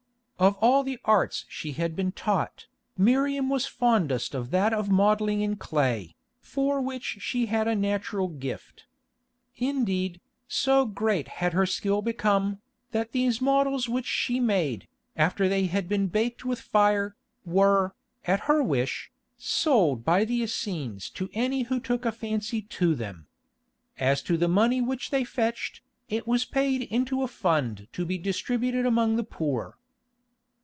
[0.41, 2.65] Of all the arts she had been taught,
[2.97, 8.27] Miriam was fondest of that of modelling in clay, for which she had a natural
[8.27, 8.85] gift.
[9.57, 12.59] Indeed, so great had her skill become,
[12.89, 17.15] that these models which she made, after they had been baked with fire,
[17.45, 17.93] were,
[18.25, 23.27] at her wish, sold by the Essenes to any who took a fancy to them.
[23.99, 28.17] As to the money which they fetched, it was paid into a fund to be
[28.17, 29.77] distributed among the poor.